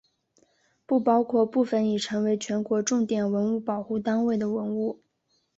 [0.87, 5.03] 不包括部分已成为全国重点文物保护单位的文物。